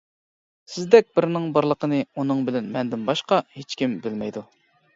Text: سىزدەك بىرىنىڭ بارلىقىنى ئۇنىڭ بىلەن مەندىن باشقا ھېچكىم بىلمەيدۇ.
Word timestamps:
سىزدەك 0.75 1.09
بىرىنىڭ 1.19 1.45
بارلىقىنى 1.59 2.01
ئۇنىڭ 2.17 2.41
بىلەن 2.49 2.73
مەندىن 2.79 3.07
باشقا 3.13 3.41
ھېچكىم 3.61 3.97
بىلمەيدۇ. 4.07 4.47